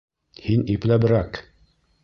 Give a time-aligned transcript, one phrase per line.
[0.45, 1.43] Һин ипләберәк!